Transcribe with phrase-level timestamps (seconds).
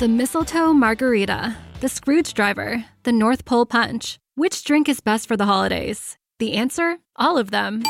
[0.00, 4.18] The mistletoe margarita, the Scrooge driver, the North Pole punch.
[4.34, 6.18] Which drink is best for the holidays?
[6.40, 6.98] The answer?
[7.14, 7.84] All of them.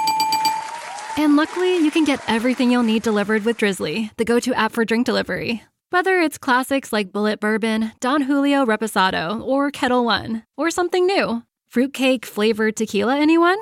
[1.17, 4.73] And luckily, you can get everything you'll need delivered with Drizly, the go to app
[4.73, 5.63] for drink delivery.
[5.89, 11.43] Whether it's classics like Bulleit Bourbon, Don Julio Reposado, or Ketel One, or something new.
[11.69, 13.57] Fruitcake flavored tequila, anyone?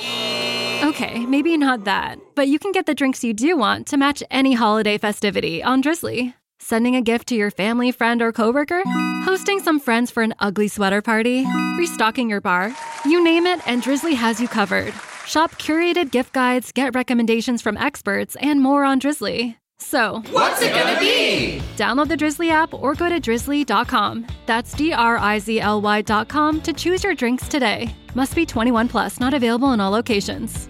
[0.83, 4.21] Okay, maybe not that, but you can get the drinks you do want to match
[4.33, 6.35] any holiday festivity on Drizly.
[6.65, 8.85] Sending a gift to your family, friend, or coworker?
[9.25, 11.45] Hosting some friends for an ugly sweater party?
[11.77, 12.73] Restocking your bar?
[13.05, 14.95] You name it, and Drizly has you covered.
[15.27, 19.57] Shop curated gift guides, get recommendations from experts, and more on Drizly.
[19.81, 21.61] So, what's it gonna be?
[21.77, 24.25] Download the Drizly app or go to drizly.com.
[24.47, 27.93] That's D R I Z L Y.com to choose your drinks today.
[28.15, 30.69] Must be 21 plus, not available in all locations.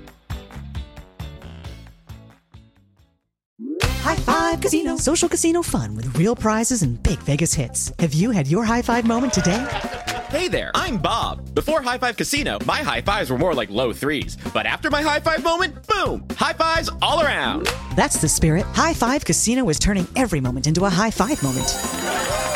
[4.03, 4.97] High Five Casino.
[4.97, 7.93] Social casino fun with real prizes and big Vegas hits.
[8.01, 9.65] Have you had your high five moment today?
[10.29, 11.55] Hey there, I'm Bob.
[11.55, 14.37] Before High Five Casino, my high fives were more like low threes.
[14.53, 17.67] But after my high five moment, boom, high fives all around.
[17.95, 18.65] That's the spirit.
[18.75, 21.71] High Five Casino is turning every moment into a high five moment.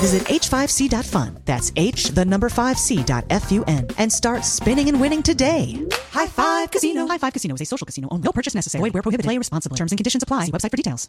[0.00, 1.38] Visit h5c.fun.
[1.44, 5.86] That's h the number 5c.fun and start spinning and winning today.
[6.10, 7.06] High Five Casino.
[7.06, 8.24] High Five Casino is a social casino only.
[8.24, 8.82] No purchase necessary.
[8.82, 9.28] Void where prohibited.
[9.28, 9.78] Play responsibly.
[9.78, 10.46] Terms and conditions apply.
[10.46, 11.08] See website for details.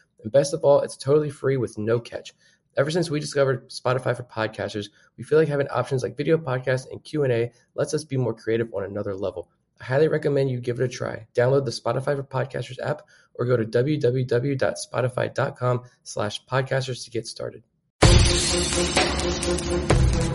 [0.23, 2.33] And best of all, it's totally free with no catch.
[2.77, 6.89] Ever since we discovered Spotify for podcasters, we feel like having options like video podcasts
[6.89, 9.49] and Q&A lets us be more creative on another level.
[9.81, 11.27] I highly recommend you give it a try.
[11.35, 13.01] Download the Spotify for Podcasters app
[13.33, 17.63] or go to www.spotify.com slash podcasters to get started.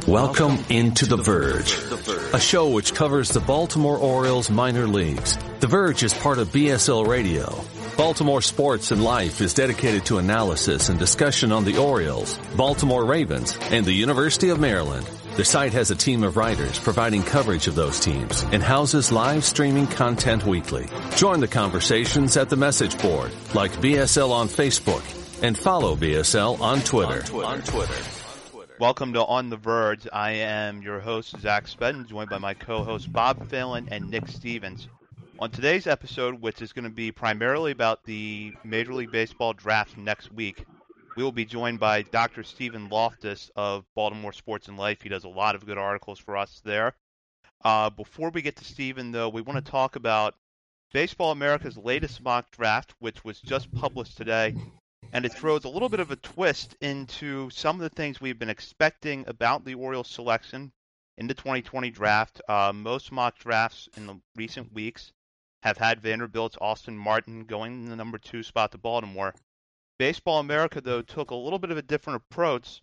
[0.06, 1.72] Welcome into The Verge,
[2.34, 5.38] a show which covers the Baltimore Orioles minor leagues.
[5.60, 7.64] The Verge is part of BSL Radio.
[7.96, 13.56] Baltimore Sports and Life is dedicated to analysis and discussion on the Orioles, Baltimore Ravens,
[13.70, 15.08] and the University of Maryland.
[15.36, 19.44] The site has a team of writers providing coverage of those teams and houses live
[19.44, 20.86] streaming content weekly.
[21.16, 25.02] Join the conversations at the message board, like BSL on Facebook,
[25.42, 27.24] and follow BSL on Twitter.
[27.34, 27.94] On Twitter.
[28.78, 30.06] Welcome to On the Verge.
[30.12, 34.28] I am your host, Zach Spedden, joined by my co host, Bob Phelan and Nick
[34.28, 34.86] Stevens.
[35.38, 39.98] On today's episode, which is going to be primarily about the Major League Baseball draft
[39.98, 40.64] next week,
[41.14, 42.42] we will be joined by Dr.
[42.42, 45.02] Stephen Loftus of Baltimore Sports and Life.
[45.02, 46.94] He does a lot of good articles for us there.
[47.62, 50.34] Uh, before we get to Stephen, though, we want to talk about
[50.94, 54.54] Baseball America's latest mock draft, which was just published today
[55.12, 58.38] and it throws a little bit of a twist into some of the things we've
[58.38, 60.72] been expecting about the Orioles selection
[61.18, 62.40] in the 2020 draft.
[62.48, 65.12] Uh, most mock drafts in the recent weeks
[65.66, 69.34] have had Vanderbilt's Austin Martin going in the number two spot to Baltimore.
[69.98, 72.80] Baseball America, though, took a little bit of a different approach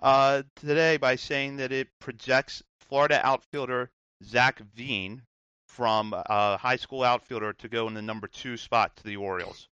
[0.00, 3.90] uh, today by saying that it projects Florida outfielder
[4.22, 5.22] Zach Veen
[5.68, 9.16] from a uh, high school outfielder to go in the number two spot to the
[9.16, 9.66] Orioles.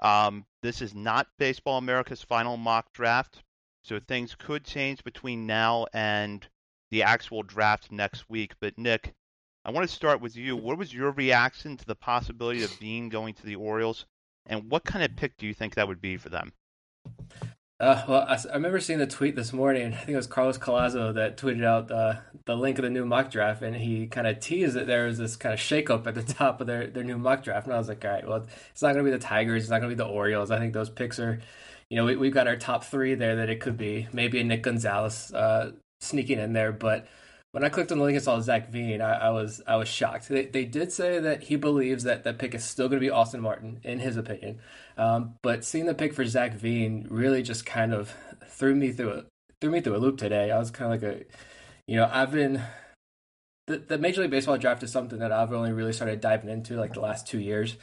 [0.00, 3.42] Um, this is not Baseball America's final mock draft,
[3.84, 6.48] so things could change between now and
[6.90, 8.54] the actual draft next week.
[8.58, 9.12] But Nick,
[9.70, 10.56] I want to start with you.
[10.56, 14.04] What was your reaction to the possibility of Veen going to the Orioles,
[14.44, 16.52] and what kind of pick do you think that would be for them?
[17.78, 19.92] Uh, well, I, I, remember seeing the tweet this morning.
[19.92, 22.14] I think it was Carlos Collazo that tweeted out uh,
[22.46, 25.18] the link of the new mock draft, and he kind of teased that there was
[25.18, 27.68] this kind of shakeup at the top of their, their new mock draft.
[27.68, 29.70] And I was like, all right, well, it's not going to be the Tigers, it's
[29.70, 30.50] not going to be the Orioles.
[30.50, 31.40] I think those picks are,
[31.88, 34.08] you know, we, we've got our top three there that it could be.
[34.12, 37.06] Maybe a Nick Gonzalez uh, sneaking in there, but
[37.52, 39.88] when I clicked on the link and saw Zach Veen, I, I, was I was
[39.88, 40.28] shocked.
[40.28, 43.10] They, they did say that he believes that that pick is still going to be
[43.10, 44.60] Austin Martin, in his opinion.
[44.96, 48.14] Um, but seeing the pick for Zach Veen really just kind of
[48.48, 49.24] threw me through a
[49.60, 50.50] threw me through a loop today.
[50.50, 51.24] I was kind of like a,
[51.86, 52.62] you know, I've been
[53.66, 56.76] the, the Major League Baseball draft is something that I've only really started diving into
[56.76, 57.76] like the last two years,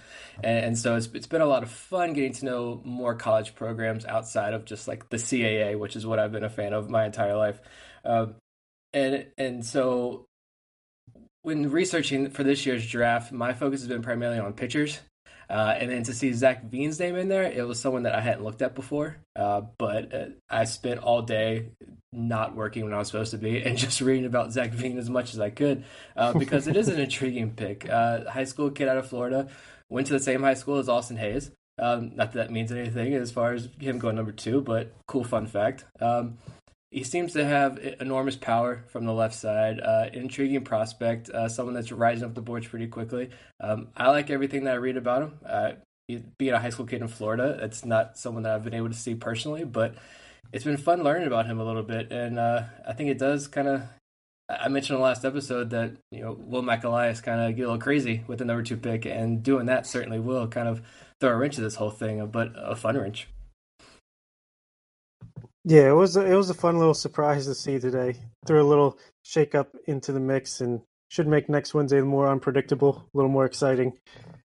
[0.43, 3.55] and, and so it's it's been a lot of fun getting to know more college
[3.55, 6.89] programs outside of just like the CAA, which is what I've been a fan of
[6.89, 7.59] my entire life,
[8.03, 8.35] um,
[8.93, 10.25] and and so
[11.41, 14.99] when researching for this year's draft, my focus has been primarily on pitchers
[15.49, 18.19] Uh, and then to see Zach Veen's name in there, it was someone that I
[18.19, 19.17] hadn't looked at before.
[19.33, 21.69] Uh, but uh, I spent all day
[22.11, 25.09] not working when I was supposed to be and just reading about Zach Veen as
[25.09, 25.85] much as I could
[26.17, 27.89] uh, because it is an intriguing pick.
[27.89, 29.47] Uh, high school kid out of Florida,
[29.89, 31.51] went to the same high school as Austin Hays.
[31.79, 35.23] Um, not that that means anything as far as him going number two, but cool
[35.23, 35.85] fun fact.
[36.01, 36.39] Um,
[36.91, 39.79] he seems to have enormous power from the left side.
[39.79, 43.29] Uh, intriguing prospect, uh, someone that's rising up the boards pretty quickly.
[43.59, 45.39] Um, I like everything that I read about him.
[45.45, 45.71] Uh,
[46.37, 48.95] being a high school kid in Florida, it's not someone that I've been able to
[48.95, 49.95] see personally, but
[50.53, 52.11] it's been fun learning about him a little bit.
[52.11, 53.83] And uh, I think it does kind of.
[54.49, 57.63] I mentioned in the last episode that you know will Mike Elias kind of get
[57.63, 60.81] a little crazy with the number two pick, and doing that certainly will kind of
[61.19, 63.27] throw a wrench in this whole thing, but a fun wrench.
[65.69, 68.15] Yeah, it was a, it was a fun little surprise to see today.
[68.45, 70.79] Threw a little shake up into the mix and
[71.09, 73.97] should make next Wednesday more unpredictable, a little more exciting.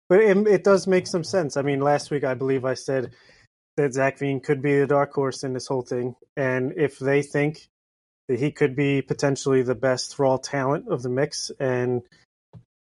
[0.08, 1.58] But it, it does make some sense.
[1.58, 3.12] I mean, last week I believe I said
[3.76, 7.20] that Zach Veen could be the dark horse in this whole thing, and if they
[7.20, 7.68] think
[8.28, 12.00] that he could be potentially the best raw talent of the mix, and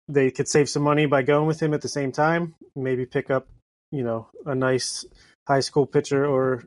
[0.08, 3.30] they could save some money by going with him at the same time, maybe pick
[3.30, 3.46] up,
[3.92, 5.04] you know, a nice
[5.46, 6.64] high school pitcher or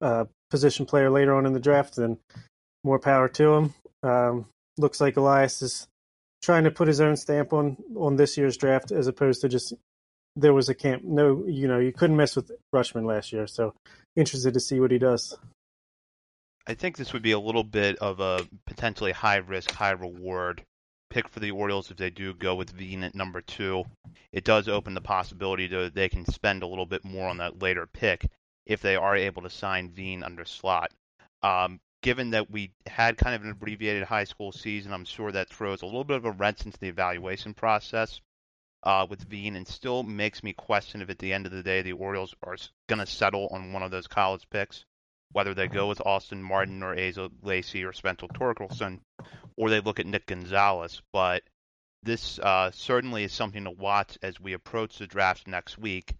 [0.00, 2.18] uh, position player later on in the draft, then
[2.84, 3.74] more power to him.
[4.02, 4.46] Um,
[4.78, 5.86] looks like Elias is
[6.42, 9.74] trying to put his own stamp on on this year's draft as opposed to just
[10.36, 11.04] there was a camp.
[11.04, 13.74] No, you know, you couldn't mess with Rutschman last year, so
[14.16, 15.36] interested to see what he does.
[16.66, 20.62] I think this would be a little bit of a potentially high risk, high reward
[21.10, 23.84] pick for the Orioles if they do go with Veen at number two.
[24.32, 27.60] It does open the possibility that they can spend a little bit more on that
[27.60, 28.26] later pick
[28.70, 30.92] if they are able to sign Veen under slot.
[31.42, 35.50] Um, given that we had kind of an abbreviated high school season, I'm sure that
[35.50, 38.20] throws a little bit of a wrench into the evaluation process
[38.84, 41.82] uh, with Veen and still makes me question if at the end of the day
[41.82, 42.56] the Orioles are
[42.88, 44.84] going to settle on one of those college picks,
[45.32, 49.00] whether they go with Austin Martin or Asa Lacy or Spencer Torkelson,
[49.56, 51.02] or they look at Nick Gonzalez.
[51.12, 51.42] But
[52.04, 56.14] this uh, certainly is something to watch as we approach the draft next week.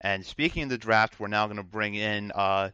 [0.00, 2.70] And speaking of the draft, we're now going to bring in uh,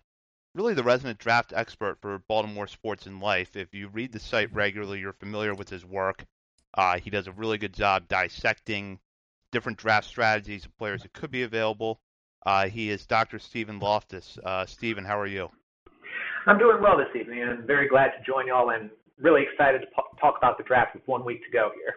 [0.55, 3.57] really the resident draft expert for Baltimore Sports and Life.
[3.57, 6.25] If you read the site regularly, you're familiar with his work.
[6.75, 8.99] Uh, he does a really good job dissecting
[9.51, 12.01] different draft strategies of players that could be available.
[12.45, 13.39] Uh, he is Dr.
[13.39, 14.39] Stephen Loftus.
[14.45, 15.51] Uh, Stephen, how are you?
[16.47, 18.91] I'm doing well this evening, I'm very glad to join y'all, and
[19.21, 19.87] really excited to
[20.21, 21.97] talk about the draft with one week to go here.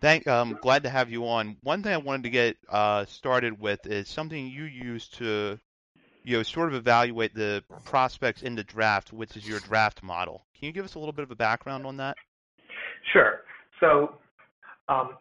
[0.00, 1.58] Thank, um, glad to have you on.
[1.62, 5.58] One thing I wanted to get uh, started with is something you use to,
[6.24, 10.46] you know, sort of evaluate the prospects in the draft, which is your draft model.
[10.58, 12.16] Can you give us a little bit of a background on that?
[13.12, 13.42] Sure.
[13.78, 14.14] So,
[14.88, 15.16] um,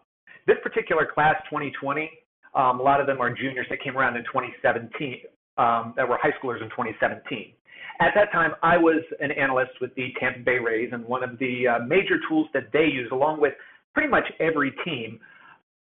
[0.47, 2.09] this particular class, 2020,
[2.55, 5.21] um, a lot of them are juniors that came around in 2017,
[5.57, 7.53] um, that were high schoolers in 2017.
[7.99, 11.37] At that time, I was an analyst with the Tampa Bay Rays, and one of
[11.37, 13.53] the uh, major tools that they use, along with
[13.93, 15.19] pretty much every team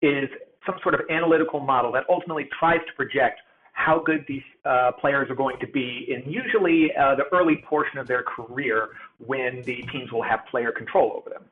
[0.02, 0.28] is
[0.66, 3.40] some sort of analytical model that ultimately tries to project
[3.72, 7.98] how good these uh, players are going to be in usually uh, the early portion
[7.98, 8.88] of their career
[9.24, 11.44] when the teams will have player control over them.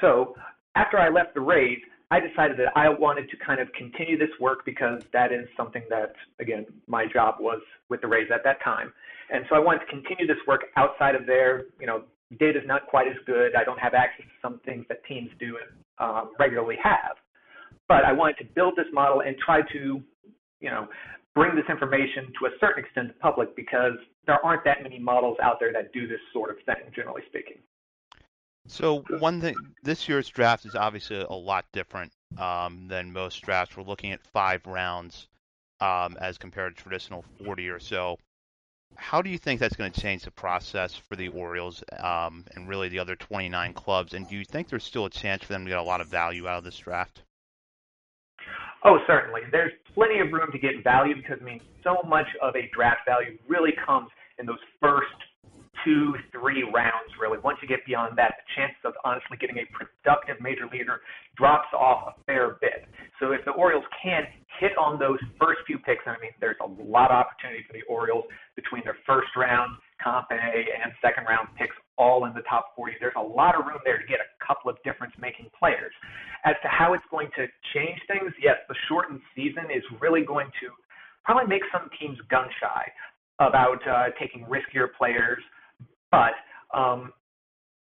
[0.00, 0.34] So
[0.74, 1.78] after I left the Rays,
[2.10, 5.82] I decided that I wanted to kind of continue this work because that is something
[5.90, 8.92] that, again, my job was with the Rays at that time.
[9.30, 11.64] And so I wanted to continue this work outside of there.
[11.80, 12.04] You know,
[12.38, 13.54] data is not quite as good.
[13.54, 15.56] I don't have access to some things that teams do
[15.98, 17.16] um, regularly have.
[17.88, 20.02] But I wanted to build this model and try to,
[20.60, 20.88] you know,
[21.34, 25.36] bring this information to a certain extent to public because there aren't that many models
[25.42, 27.58] out there that do this sort of thing, generally speaking.
[28.66, 33.76] So one thing, this year's draft is obviously a lot different um, than most drafts.
[33.76, 35.28] We're looking at five rounds
[35.80, 38.16] um, as compared to traditional 40 or so.
[38.96, 42.68] How do you think that's going to change the process for the Orioles um, and
[42.68, 44.14] really the other 29 clubs?
[44.14, 46.08] And do you think there's still a chance for them to get a lot of
[46.08, 47.22] value out of this draft?
[48.84, 49.40] Oh, certainly.
[49.50, 53.00] There's plenty of room to get value because, I mean, so much of a draft
[53.06, 54.08] value really comes
[54.38, 55.06] in those first
[55.84, 57.38] two, three rounds, really.
[57.44, 61.00] Once you get beyond that, the chances of honestly getting a productive major leaguer
[61.36, 62.88] drops off a fair bit.
[63.20, 64.24] So if the Orioles can
[64.58, 67.84] hit on those first few picks, I mean, there's a lot of opportunity for the
[67.88, 68.24] Orioles
[68.56, 72.96] between their first round, comp A, and second round picks all in the top 40.
[72.98, 75.92] There's a lot of room there to get a couple of difference making players.
[76.44, 80.50] As to how it's going to change things, yes, the shortened season is really going
[80.60, 80.74] to
[81.24, 82.84] probably make some teams gun shy
[83.40, 85.42] about uh, taking riskier players
[86.14, 86.34] but
[86.76, 87.12] um,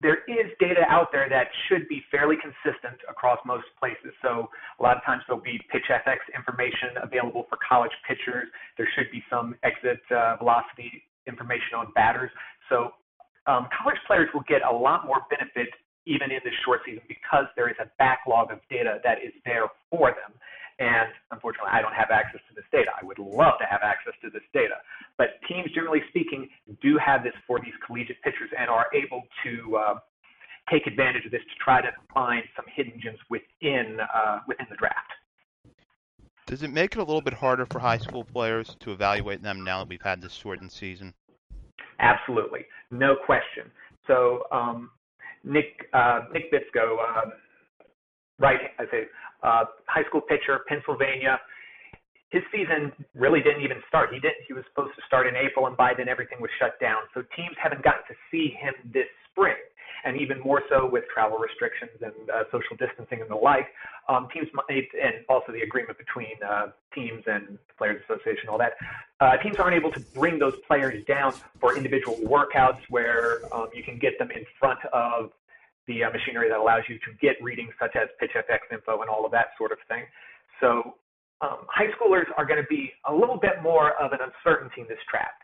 [0.01, 4.11] there is data out there that should be fairly consistent across most places.
[4.21, 8.47] So a lot of times there'll be pitch FX information available for college pitchers.
[8.77, 12.31] There should be some exit uh, velocity information on batters.
[12.69, 12.97] So
[13.45, 15.69] um, college players will get a lot more benefit
[16.05, 19.69] even in the short season because there is a backlog of data that is there
[19.91, 20.33] for them.
[20.81, 22.89] And unfortunately, I don't have access to this data.
[22.99, 24.81] I would love to have access to this data.
[25.15, 26.49] But teams, generally speaking,
[26.81, 29.93] do have this for these collegiate pitchers and are able to uh,
[30.71, 34.75] take advantage of this to try to find some hidden gems within uh, within the
[34.75, 35.13] draft.
[36.47, 39.63] Does it make it a little bit harder for high school players to evaluate them
[39.63, 41.13] now that we've had this shortened season?
[41.99, 43.69] Absolutely, no question.
[44.07, 44.89] So um,
[45.43, 47.29] Nick uh, Nick Bitsko, uh,
[48.39, 48.59] right?
[48.79, 49.03] I say
[49.43, 51.39] uh, high school pitcher, Pennsylvania.
[52.29, 54.13] His season really didn't even start.
[54.13, 54.47] He didn't.
[54.47, 57.01] He was supposed to start in April, and by then everything was shut down.
[57.13, 59.59] So teams haven't gotten to see him this spring,
[60.05, 63.67] and even more so with travel restrictions and uh, social distancing and the like.
[64.07, 68.57] Um, teams might, and also the agreement between uh, teams and the Players Association, all
[68.57, 68.73] that.
[69.19, 73.83] Uh, teams aren't able to bring those players down for individual workouts where um, you
[73.83, 75.31] can get them in front of
[75.87, 79.25] the uh, machinery that allows you to get readings such as PitchFX info and all
[79.25, 80.03] of that sort of thing.
[80.59, 80.95] So
[81.41, 84.87] um, high schoolers are going to be a little bit more of an uncertainty in
[84.87, 85.41] this draft.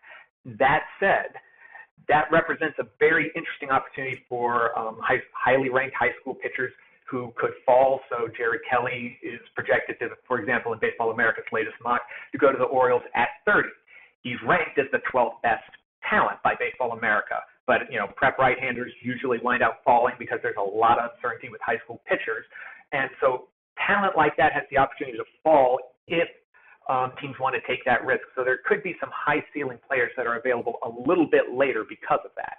[0.60, 1.34] That said,
[2.08, 6.72] that represents a very interesting opportunity for um, high, highly ranked high school pitchers
[7.10, 8.00] who could fall.
[8.10, 12.02] So Jared Kelley is projected to, for example, in Baseball America's latest mock,
[12.32, 13.70] to go to the Orioles at 30.
[14.22, 15.64] He's ranked as the 12th best
[16.10, 17.40] talent by Baseball America.
[17.68, 21.50] But you know, prep right-handers usually wind up falling because there's a lot of uncertainty
[21.50, 22.46] with high school pitchers,
[22.94, 23.50] and so
[23.86, 26.28] talent like that has the opportunity to fall if
[26.90, 28.24] um, teams want to take that risk.
[28.36, 31.86] So there could be some high ceiling players that are available a little bit later
[31.88, 32.58] because of that.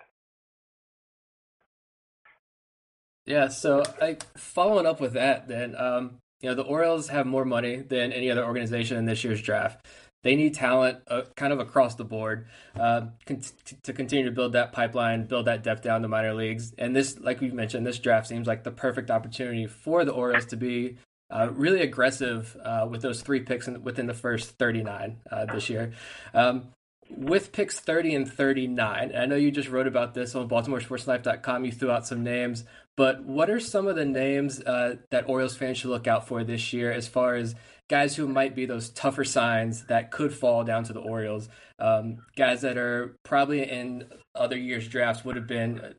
[3.24, 7.44] Yeah, so I following up with that, then um, you know the Orioles have more
[7.44, 9.84] money than any other organization in this year's draft.
[10.28, 13.40] They need talent uh, kind of across the board uh, con-
[13.82, 16.74] to continue to build that pipeline, build that depth down the minor leagues.
[16.76, 20.44] And this, like we mentioned, this draft seems like the perfect opportunity for the Orioles
[20.44, 20.98] to be
[21.30, 25.70] uh, really aggressive uh, with those three picks in, within the first 39 uh, this
[25.70, 25.92] year.
[26.34, 26.74] Um,
[27.08, 31.64] with picks 30 and 39, I know you just wrote about this on BaltimoreSportsLife.com.
[31.64, 32.64] You threw out some names,
[32.98, 36.44] but what are some of the names uh, that Orioles fans should look out for
[36.44, 37.54] this year as far as
[37.88, 41.48] guys who might be those tougher signs that could fall down to the Orioles?
[41.78, 44.04] Um, guys that are probably in
[44.34, 45.94] other years' drafts would have been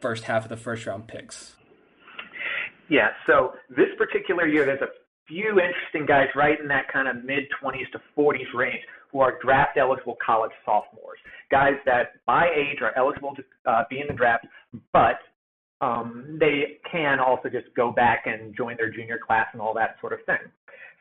[0.00, 1.54] first half of the first round picks.
[2.88, 4.88] Yeah, so this particular year, there's a
[5.26, 9.38] few interesting guys right in that kind of mid 20s to 40s range who are
[9.42, 11.18] draft eligible college sophomores.
[11.50, 14.46] Guys that by age are eligible to uh, be in the draft,
[14.92, 15.18] but
[15.80, 19.96] um, they can also just go back and join their junior class and all that
[20.00, 20.38] sort of thing.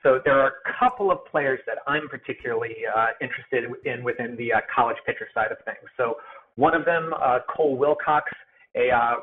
[0.03, 4.53] So there are a couple of players that I'm particularly uh, interested in within the
[4.53, 5.88] uh, college pitcher side of things.
[5.96, 6.15] So
[6.55, 8.31] one of them, uh, Cole Wilcox,
[8.75, 9.15] a uh,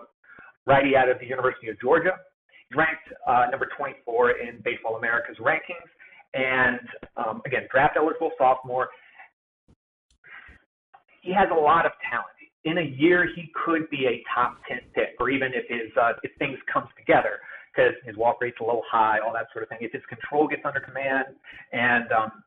[0.67, 2.13] righty out of the University of Georgia,
[2.77, 5.89] ranked uh, number 24 in Baseball America's rankings.
[6.35, 6.81] And
[7.17, 8.89] um, again, draft eligible sophomore.
[11.23, 12.29] He has a lot of talent.
[12.65, 16.13] In a year, he could be a top 10 pick, or even if his uh,
[16.23, 17.41] if things comes together,
[17.79, 19.79] because his walk rate's a little high, all that sort of thing.
[19.81, 21.27] If his control gets under command
[21.73, 22.43] and um,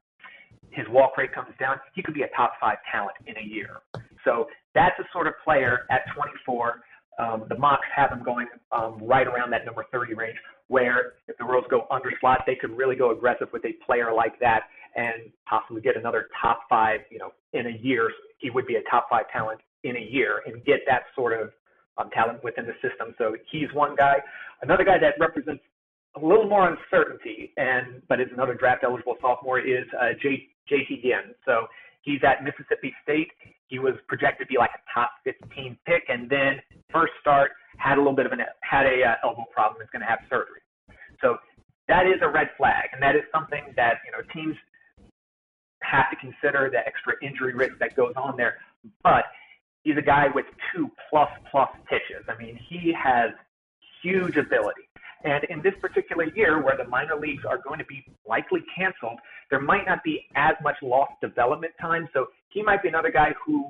[0.71, 3.79] his walk rate comes down, he could be a top five talent in a year.
[4.25, 6.81] So that's a sort of player at 24
[7.19, 10.38] um, the mocks have them going um, right around that number 30 range,
[10.69, 14.11] where if the Royals go under slot, they could really go aggressive with a player
[14.15, 14.61] like that
[14.95, 18.09] and possibly get another top five, you know, in a year.
[18.39, 21.51] He would be a top five talent in a year and get that sort of
[22.01, 23.13] um, talent within the system.
[23.17, 24.17] So he's one guy.
[24.62, 25.62] Another guy that represents
[26.15, 31.01] a little more uncertainty and but is another draft eligible sophomore is uh, J, JT
[31.01, 31.34] Ginn.
[31.46, 31.67] So
[32.01, 33.31] he's at Mississippi State.
[33.67, 36.60] He was projected to be like a top 15 pick, and then
[36.91, 39.81] first start had a little bit of an had a uh, elbow problem.
[39.81, 40.60] Is going to have surgery.
[41.22, 41.38] So
[41.88, 44.58] that is a red flag, and that is something that you know teams
[45.84, 48.60] have to consider the extra injury risk that goes on there.
[49.03, 49.25] But
[49.83, 52.25] he's a guy with two plus plus pitches.
[52.27, 53.31] I mean, he has
[54.01, 54.81] huge ability.
[55.23, 59.19] And in this particular year, where the minor leagues are going to be likely canceled,
[59.51, 62.07] there might not be as much lost development time.
[62.13, 63.69] So he might be another guy who,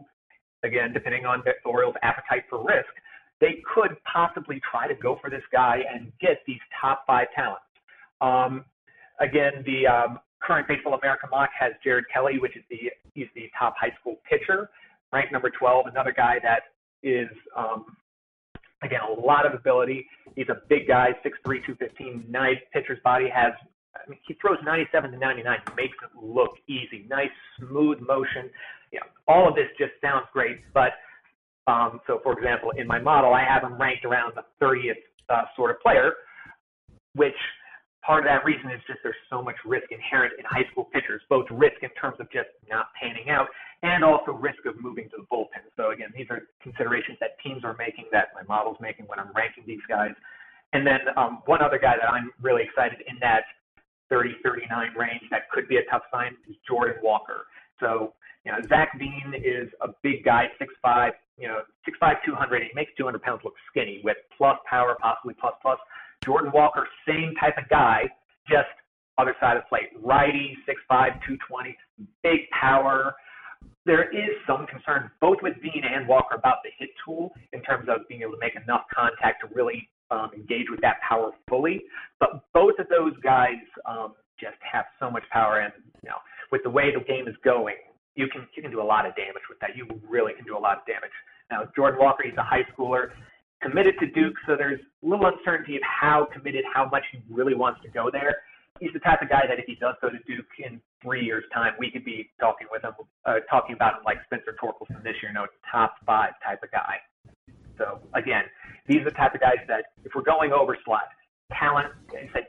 [0.63, 2.87] again, depending on the Orioles' appetite for risk,
[3.41, 7.65] they could possibly try to go for this guy and get these top five talents.
[8.21, 8.63] Um,
[9.19, 13.49] again, the um, current Baseball America mock has Jared Kelley, which is the he's the
[13.57, 14.69] top high school pitcher,
[15.11, 15.87] ranked number 12.
[15.87, 16.61] Another guy that
[17.03, 17.85] is um,
[18.83, 20.07] Again, a lot of ability.
[20.35, 22.25] He's a big guy, 6'3", 215.
[22.29, 23.29] Nice pitcher's body.
[23.33, 23.53] Has
[23.95, 27.05] I mean, he throws 97 to 99, makes it look easy.
[27.09, 28.49] Nice, smooth motion.
[28.91, 30.61] You know, all of this just sounds great.
[30.73, 30.93] But
[31.67, 34.95] um, so, for example, in my model, I have him ranked around the 30th
[35.29, 36.13] uh, sort of player,
[37.13, 37.35] which
[38.01, 41.21] part of that reason is just there's so much risk inherent in high school pitchers,
[41.29, 43.47] both risk in terms of just not panning out
[43.83, 45.65] and also risk of moving to the bullpen.
[45.77, 49.31] So again, these are considerations that teams are making, that my model's making when I'm
[49.35, 50.13] ranking these guys.
[50.73, 53.43] And then um, one other guy that I'm really excited in that
[54.09, 57.47] 30, 39 range that could be a tough sign is Jordan Walker.
[57.79, 58.13] So,
[58.45, 62.63] you know, Zach Veen is a big guy, 6'5", you know, 6'5", 200.
[62.63, 65.77] He makes 200 pounds look skinny with plus power, possibly plus plus.
[66.23, 68.03] Jordan Walker, same type of guy,
[68.47, 68.69] just
[69.17, 69.89] other side of the plate.
[70.01, 71.77] Righty, 6'5", 220,
[72.23, 73.13] big power.
[73.85, 77.87] There is some concern both with Veen and Walker about the hit tool in terms
[77.89, 81.81] of being able to make enough contact to really um, engage with that power fully.
[82.19, 85.73] But both of those guys um, just have so much power, and
[86.03, 86.17] you know,
[86.51, 87.77] with the way the game is going,
[88.15, 89.75] you can you can do a lot of damage with that.
[89.75, 91.13] You really can do a lot of damage.
[91.49, 93.11] Now, Jordan Walker, he's a high schooler,
[93.61, 97.55] committed to Duke, so there's a little uncertainty of how committed, how much he really
[97.55, 98.37] wants to go there.
[98.79, 101.43] He's the type of guy that if he does go to Duke in three years'
[101.53, 102.93] time, we could be talking with him,
[103.25, 106.71] uh, talking about him like Spencer Torkelson this year, you know, top five type of
[106.71, 106.95] guy.
[107.77, 108.43] So again,
[108.87, 111.03] these are the type of guys that if we're going over slot,
[111.53, 111.93] talent,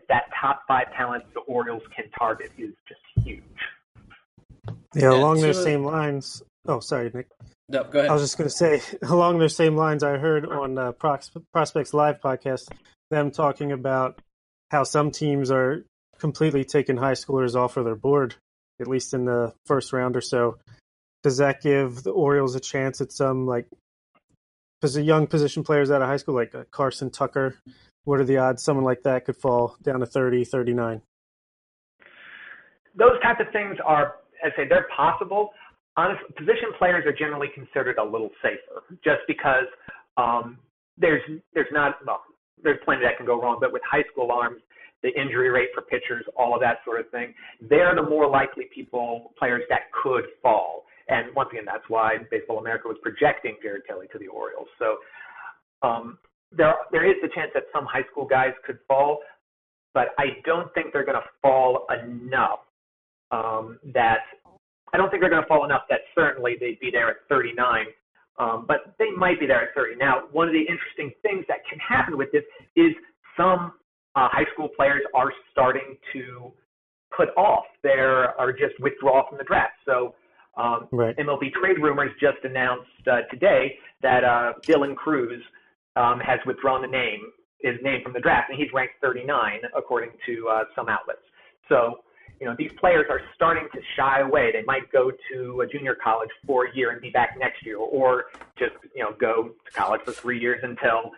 [0.09, 3.43] that top five talent the Orioles can target is just huge.
[4.95, 6.43] Yeah, along those same lines.
[6.67, 7.29] Oh, sorry, Nick.
[7.69, 8.11] No, go ahead.
[8.11, 11.95] I was just going to say, along those same lines, I heard on uh, Prospects
[11.95, 12.69] Live podcast
[13.11, 14.21] them talking about
[14.71, 15.85] how some teams are
[16.19, 18.35] completely taking high schoolers off of their board,
[18.81, 20.59] at least in the first round or so.
[21.23, 23.67] Does that give the Orioles a chance at some like
[24.83, 27.57] young position players out of high school, like uh, Carson Tucker?
[28.05, 31.03] What are the odds someone like that could fall down to 30, 39?
[32.95, 35.51] Those types of things are, I say, they're possible.
[35.97, 39.67] Honest, position players are generally considered a little safer, just because
[40.17, 40.59] um,
[40.97, 41.23] there's
[41.55, 42.23] there's not well,
[42.63, 43.59] there's plenty that can go wrong.
[43.61, 44.63] But with high school arms,
[45.03, 48.65] the injury rate for pitchers, all of that sort of thing, they're the more likely
[48.75, 50.85] people players that could fall.
[51.09, 54.69] And once again, that's why Baseball America was projecting Jared Kelley to the Orioles.
[54.79, 54.97] So
[55.87, 56.19] um,
[56.51, 59.21] there there is the chance that some high school guys could fall,
[59.95, 62.61] but I don't think they're going to fall enough
[63.31, 64.21] um, that
[64.93, 67.87] I don't think they're going to fall enough that certainly they'd be there at 39.
[68.39, 69.97] Um, but they might be there at 30.
[69.97, 72.43] Now, one of the interesting things that can happen with this
[72.77, 72.93] is
[73.37, 73.73] some
[74.17, 76.53] uh, high school players are starting to
[77.15, 79.75] put off their or just withdraw from the draft.
[79.85, 80.15] So
[80.57, 81.17] um, right.
[81.17, 85.43] MLB Trade Rumors just announced uh, today that uh, Dylan Crews
[85.97, 87.21] um, has withdrawn the name,
[87.61, 91.23] his name from the draft, and he's ranked 39 according to uh, some outlets.
[91.69, 92.01] So,
[92.43, 94.51] you know, these players are starting to shy away.
[94.53, 97.77] They might go to a junior college for a year and be back next year,
[97.77, 98.25] or
[98.59, 101.13] just you know go to college for three years until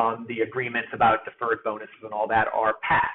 [0.00, 3.06] um, the agreements about deferred bonuses and all that are passed.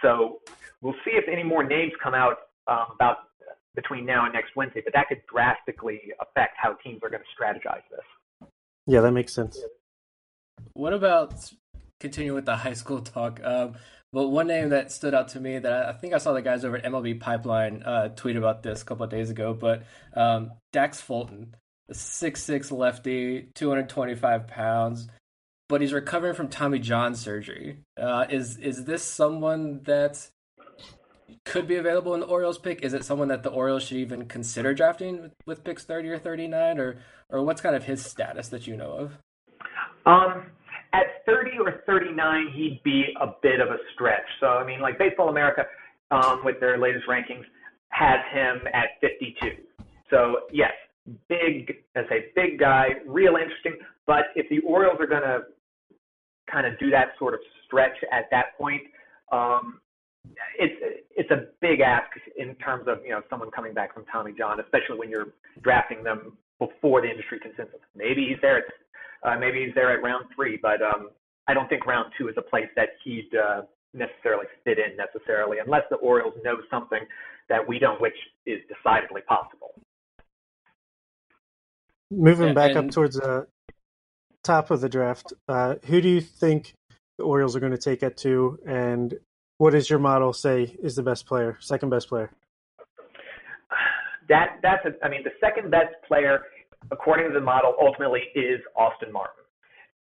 [0.00, 0.40] So
[0.80, 3.16] we'll see if any more names come out um, about
[3.74, 7.42] between now and next Wednesday, but that could drastically affect how teams are going to
[7.42, 8.48] strategize this.
[8.86, 9.60] Yeah, that makes sense.
[10.72, 11.52] What about
[12.00, 13.40] continuing with the high school talk?
[13.44, 13.74] Um,
[14.12, 16.64] but one name that stood out to me that I, think I saw the guys
[16.64, 20.52] over at MLB Pipeline uh, tweet about this a couple of days ago, but um,
[20.72, 21.54] Dax Fulton,
[21.88, 25.08] the six lefty, 225 pounds,
[25.68, 27.78] but he's recovering from Tommy John surgery.
[28.00, 30.30] Uh, is is this someone that
[31.44, 32.82] could be available in the Orioles pick?
[32.82, 36.78] Is it someone that the Orioles should even consider drafting with picks 30 or 39
[36.78, 36.96] or
[37.30, 39.18] or what's kind of his status that you know of?
[40.06, 40.46] Um
[40.92, 44.26] at 30 or 39 he'd be a bit of a stretch.
[44.40, 45.64] So I mean like Baseball America
[46.10, 47.44] um with their latest rankings
[47.90, 49.62] has him at 52.
[50.10, 50.72] So yes,
[51.28, 55.40] big as a big guy, real interesting, but if the Orioles are going to
[56.50, 58.82] kind of do that sort of stretch at that point,
[59.32, 59.80] um,
[60.58, 64.32] it's it's a big ask in terms of you know someone coming back from Tommy
[64.36, 65.28] John, especially when you're
[65.62, 67.80] drafting them before the industry consensus.
[67.94, 68.64] Maybe he's there at
[69.24, 71.10] uh, maybe he's there at round three, but um,
[71.48, 73.62] I don't think round two is a place that he'd uh,
[73.94, 77.00] necessarily fit in necessarily, unless the Orioles know something
[77.48, 78.14] that we don't, which
[78.46, 79.74] is decidedly possible.
[82.10, 82.78] Moving yeah, back and...
[82.78, 83.46] up towards the
[84.44, 86.74] top of the draft, uh, who do you think
[87.16, 89.14] the Orioles are going to take at two, and
[89.56, 92.30] what does your model say is the best player, second best player?
[94.28, 96.42] That that's a, I mean the second best player
[96.90, 99.44] according to the model ultimately is Austin Martin.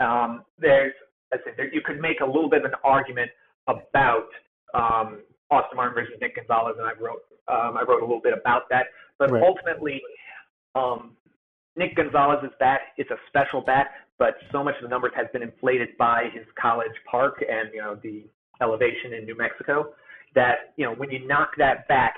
[0.00, 0.92] Um, there's,
[1.32, 3.30] I said, there, you could make a little bit of an argument
[3.66, 4.28] about
[4.74, 8.34] um, Austin Martin versus Nick Gonzalez, and I wrote um, I wrote a little bit
[8.38, 8.86] about that.
[9.18, 9.42] But Right.
[9.42, 10.02] ultimately,
[10.74, 11.16] um,
[11.76, 15.42] Nick Gonzalez's bat, it's a special bat, but so much of the numbers has been
[15.42, 18.24] inflated by his college park and you know the
[18.60, 19.94] elevation in New Mexico
[20.34, 22.14] that you know when you knock that back,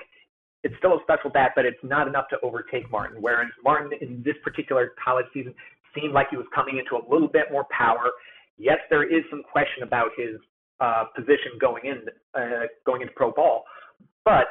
[0.63, 3.21] it's still a special bat, but it's not enough to overtake Martin.
[3.21, 5.53] Whereas Martin in this particular college season
[5.95, 8.11] seemed like he was coming into a little bit more power.
[8.57, 10.35] Yes, there is some question about his
[10.79, 12.01] uh, position going in
[12.35, 13.63] uh, going into pro ball,
[14.25, 14.47] but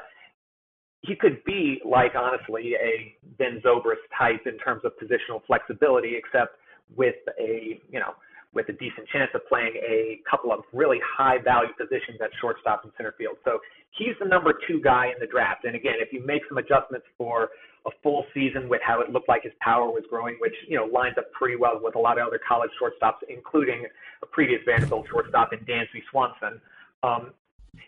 [1.02, 6.56] he could be like honestly a Ben Zobrist type in terms of positional flexibility, except
[6.96, 8.14] with a you know
[8.54, 12.82] with a decent chance of playing a couple of really high value positions at shortstop
[12.84, 13.36] and center field.
[13.44, 13.58] So
[13.90, 15.64] he's the number two guy in the draft.
[15.64, 17.50] And again, if you make some adjustments for
[17.86, 20.86] a full season with how it looked like his power was growing, which you know
[20.86, 23.86] lines up pretty well with a lot of other college shortstops, including
[24.22, 26.60] a previous Vanderbilt shortstop in Dansby Swanson.
[27.02, 27.32] Um,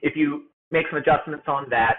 [0.02, 1.96] if you make some adjustments on that,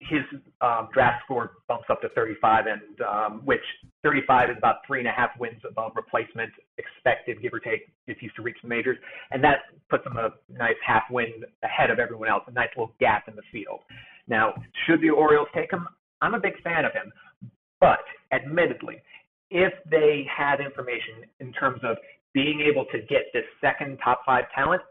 [0.00, 0.22] his
[0.60, 3.64] um, draft score bumps up to 35, and um, which
[4.02, 8.18] 35 is about three and a half wins above replacement expected, give or take, if
[8.18, 8.98] he's to reach the majors,
[9.30, 12.92] and that puts him a nice half win ahead of everyone else, a nice little
[13.00, 13.80] gap in the field.
[14.28, 14.54] Now,
[14.86, 15.86] should the Orioles take him?
[16.20, 17.12] I'm a big fan of him,
[17.80, 19.02] but admittedly,
[19.50, 21.96] if they had information in terms of
[22.32, 24.82] being able to get this second top five talent,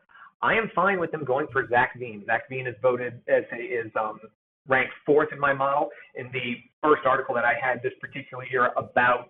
[0.41, 2.23] I am fine with them going for Zach Veen.
[2.25, 4.19] Zach Veen is voted as a, is um,
[4.67, 5.89] ranked fourth in my model.
[6.15, 9.27] In the first article that I had this particular year about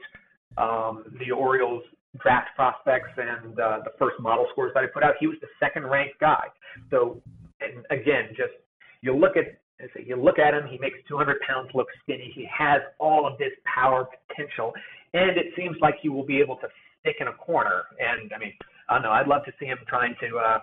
[0.57, 1.83] um, the Orioles
[2.21, 5.47] draft prospects and uh, the first model scores that I put out, he was the
[5.59, 6.43] second ranked guy.
[6.89, 7.21] So,
[7.61, 8.53] and again, just
[9.01, 9.57] you look at
[10.05, 12.31] you look at him, he makes 200 pounds look skinny.
[12.35, 14.73] He has all of this power potential,
[15.13, 16.67] and it seems like he will be able to
[16.99, 17.83] stick in a corner.
[17.97, 18.53] And I mean,
[18.89, 19.11] I don't know.
[19.11, 20.59] I'd love to see him trying to uh,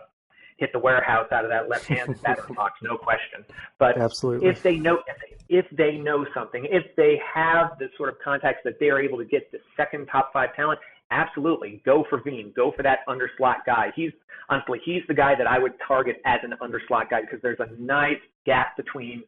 [0.58, 3.44] hit the warehouse out of that left-hand batter's box, no question.
[3.78, 4.48] But Absolutely.
[4.48, 4.98] if they know
[5.48, 9.24] if they know something, if they have the sort of contacts that they're able to
[9.24, 10.78] get the second top five talent,
[11.10, 13.90] absolutely go for Veen, go for that underslot guy.
[13.96, 14.12] He's
[14.50, 17.70] honestly he's the guy that I would target as an underslot guy because there's a
[17.80, 19.22] nice gap between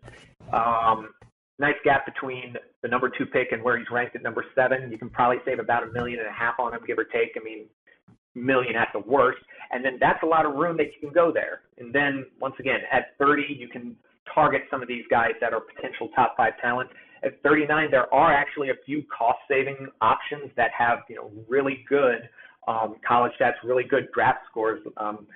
[0.53, 1.11] um,
[1.59, 4.91] nice gap between the number two pick and where he's ranked at number seven.
[4.91, 7.37] You can probably save about a million and a half on him, give or take.
[7.41, 7.67] I mean,
[8.35, 9.39] million at the worst.
[9.73, 11.63] And then that's a lot of room that you can go there.
[11.79, 13.97] And then once again, at 30, you can
[14.35, 16.91] target some of these guys that are potential top five talent.
[17.23, 22.29] At 39, there are actually a few cost-saving options that have you know really good
[22.67, 24.81] um, college stats, really good draft scores.
[24.97, 25.27] Um,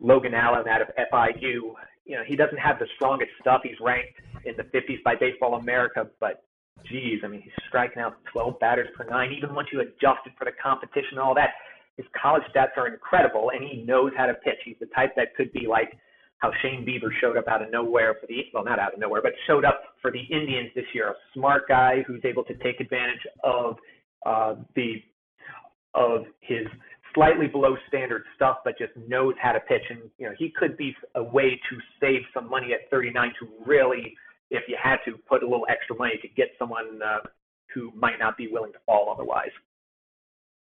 [0.00, 1.74] Logan Allen out of FIU,
[2.10, 3.60] you know, he doesn't have the strongest stuff.
[3.62, 6.44] He's ranked in the 50s by Baseball America, but
[6.88, 9.32] geez, I mean, he's striking out 12 batters per nine.
[9.32, 11.50] Even once you adjust it for the competition and all that,
[11.96, 14.58] his college stats are incredible, and he knows how to pitch.
[14.64, 15.98] He's the type that could be like
[16.38, 19.20] how Shane Bieber showed up out of nowhere for the well, not out of nowhere,
[19.22, 21.10] but showed up for the Indians this year.
[21.10, 23.76] A smart guy who's able to take advantage of
[24.24, 25.02] uh, the
[25.94, 26.66] of his
[27.14, 29.82] slightly below standard stuff, but just knows how to pitch.
[29.90, 33.48] And you know, he could be a way to save some money at 39 to
[33.66, 34.14] really,
[34.50, 37.18] if you had to, put a little extra money to get someone uh,
[37.74, 39.50] who might not be willing to fall otherwise.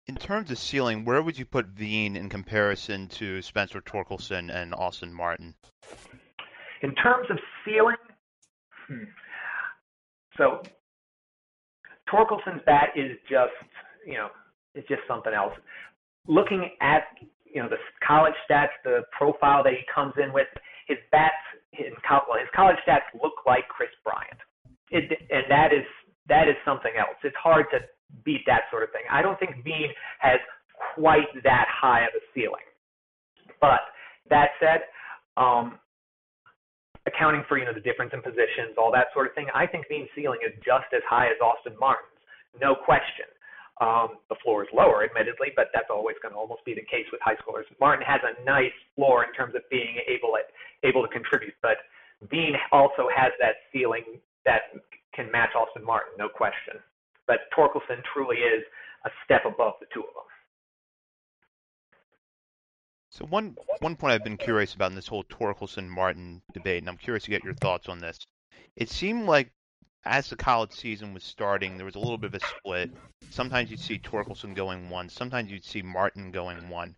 [0.08, 4.74] In terms of ceiling, where would you put Veen in comparison to Spencer Torkelson and
[4.74, 5.54] Austin Martin?
[6.80, 7.96] In terms of ceiling,
[8.86, 9.04] hmm.
[10.38, 10.62] so
[12.10, 13.52] Torkelson's bat is just,
[14.06, 14.28] you know,
[14.74, 15.52] it's just something else.
[16.26, 17.04] Looking at,
[17.44, 20.48] you know, the college stats, the profile that he comes in with,
[20.86, 21.34] his bats,
[21.72, 24.40] his, well, his college stats look like Kris Bryant.
[24.90, 25.84] It, and that is
[26.28, 27.16] that is something else.
[27.24, 27.80] It's hard to
[28.24, 29.02] beat that sort of thing.
[29.10, 29.90] I don't think Veen
[30.20, 30.40] has
[30.94, 32.64] quite that high of a ceiling.
[33.60, 33.80] But
[34.30, 34.86] that said,
[35.36, 35.78] um,
[37.06, 39.88] accounting for you know the difference in positions, all that sort of thing, I think
[39.88, 42.20] Veen's ceiling is just as high as Austin Martin's,
[42.60, 43.26] no question.
[43.80, 47.06] Um, the floor is lower, admittedly, but that's always going to almost be the case
[47.14, 47.62] with high schoolers.
[47.78, 50.34] Martin has a nice floor in terms of being able
[50.82, 51.78] able to contribute, but
[52.30, 54.74] Veen also has that ceiling that
[55.14, 56.82] can match Austin Martin, no question.
[57.28, 58.64] But Torkelson truly is
[59.04, 60.24] a step above the two of them.
[63.10, 66.88] So one one point I've been curious about in this whole Torkelson Martin debate, and
[66.88, 68.18] I'm curious to get your thoughts on this.
[68.76, 69.52] It seemed like
[70.04, 72.90] as the college season was starting, there was a little bit of a split.
[73.30, 76.96] Sometimes you'd see Torkelson going one, sometimes you'd see Martin going one.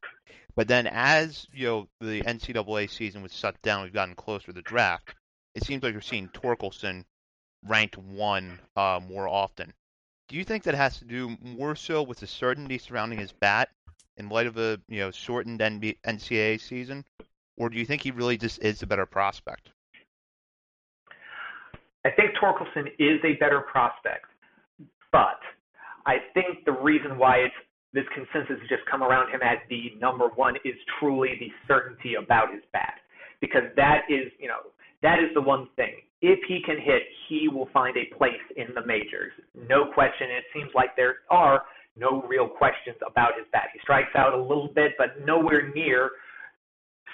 [0.55, 4.53] But then as you know the NCAA season was shut down, we've gotten closer to
[4.53, 5.15] the draft.
[5.55, 7.05] It seems like you're seeing Torkelson
[7.67, 9.73] ranked one uh, more often.
[10.31, 13.69] Do you think that has to do more so with the certainty surrounding his bat
[14.17, 17.05] in light of a you know shortened NCAA season,
[17.57, 19.71] or do you think he really just is a better prospect?
[22.05, 24.27] I think Torkelson is a better prospect,
[25.11, 25.41] but
[26.07, 27.55] I think the reason why it's
[27.93, 32.15] this consensus has just come around him as the number one is truly the certainty
[32.15, 33.01] about his bat.
[33.41, 34.71] Because that is, you know,
[35.03, 35.95] that is the one thing.
[36.23, 39.33] If he can hit, he will find a place in the majors.
[39.55, 40.29] No question.
[40.31, 41.63] It seems like there are
[41.97, 43.69] no real questions about his bat.
[43.73, 46.11] He strikes out a little bit, but nowhere near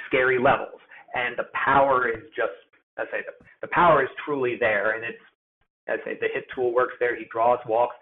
[0.09, 0.81] scary levels.
[1.15, 2.53] And the power is just,
[2.99, 4.97] I say, the, the power is truly there.
[4.97, 5.23] And it's,
[5.89, 7.17] I say, the hit tool works there.
[7.17, 7.95] He draws walks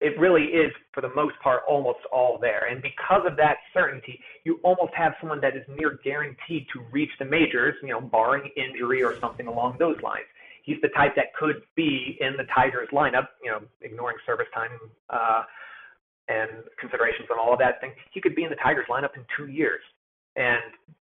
[0.00, 2.68] it really is, for the most part, almost all there.
[2.70, 7.10] And because of that certainty, you almost have someone that is near guaranteed to reach
[7.18, 10.24] the majors, you know, barring injury or something along those lines.
[10.62, 14.70] He's the type that could be in the Tigers lineup, you know, ignoring service time
[15.10, 15.42] uh,
[16.28, 17.92] and considerations and all of that thing.
[18.12, 19.82] He could be in the Tigers lineup in two years.
[20.36, 20.60] And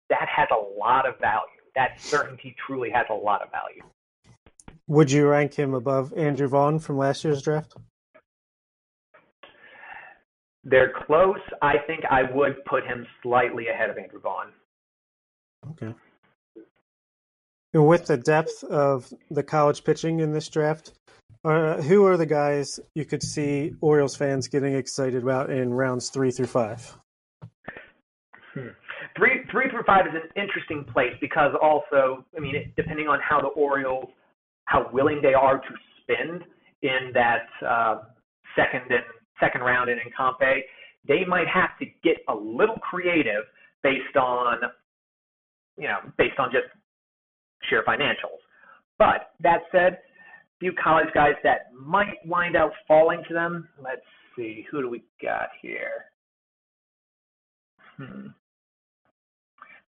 [0.10, 1.48] that has a lot of value.
[1.76, 3.84] That certainty truly has a lot of value.
[4.88, 7.76] Would you rank him above Andrew Vaughn from last year's draft?
[10.64, 11.40] They're close.
[11.62, 14.52] I think I would put him slightly ahead of Andrew Vaughn.
[15.72, 15.94] Okay.
[17.74, 20.94] And with the depth of the college pitching in this draft,
[21.44, 26.10] uh, who are the guys you could see Orioles fans getting excited about in rounds
[26.10, 26.96] three through five?
[28.54, 28.68] Hmm.
[29.18, 33.42] Three, three through five is an interesting place because also, I mean, depending on how
[33.42, 34.10] the Orioles,
[34.66, 36.44] how willing they are to spend
[36.82, 38.02] in that uh,
[38.56, 39.04] second and
[39.42, 40.62] second round in Incompe,
[41.08, 43.44] they might have to get a little creative
[43.84, 44.60] based on,
[45.78, 46.68] you know, based on just
[47.70, 48.40] sheer financials.
[48.98, 50.00] But that said, a
[50.60, 53.68] few college guys that might wind up falling to them.
[53.84, 54.02] Let's
[54.36, 56.06] see, who do we got here?
[57.98, 58.28] Hmm.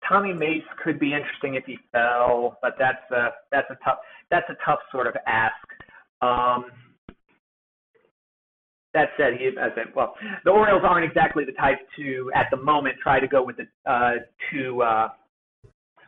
[0.08, 3.98] Tommy Mace could be interesting if he fell, but that's a that's a tough
[4.30, 5.54] that's a tough sort of ask.
[6.22, 6.66] Um,
[8.94, 12.56] that said, he, I said, well, the Orioles aren't exactly the type to, at the
[12.56, 14.12] moment, try to go with the uh,
[14.50, 15.08] two uh,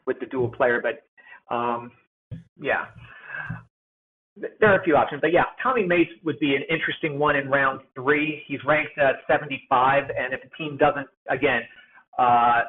[0.07, 1.91] with the dual player, but um,
[2.61, 2.87] yeah,
[4.37, 5.21] there are a few options.
[5.21, 8.43] But yeah, Tommy Mace would be an interesting one in round three.
[8.47, 11.63] He's ranked uh, 75, and if a team doesn't, again,
[12.19, 12.63] uh,